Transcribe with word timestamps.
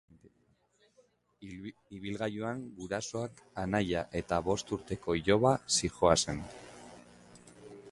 Ibilgailuan 1.97 2.63
gurasoak, 2.79 3.45
anaia 3.65 4.03
eta 4.23 4.41
bost 4.49 4.75
urteko 4.79 5.19
iloba 5.23 5.55
zihoazen. 5.79 6.45